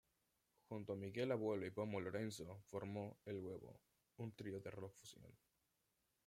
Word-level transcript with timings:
Junto 0.67 0.93
a 0.93 0.95
Miguel 0.95 1.31
Abuelo 1.31 1.63
y 1.63 1.69
Pomo 1.69 2.01
Lorenzo 2.01 2.63
formó 2.65 3.19
El 3.23 3.37
Huevo, 3.37 3.81
un 4.17 4.31
trío 4.35 4.59
de 4.59 4.71
rock-fusión. 4.71 5.31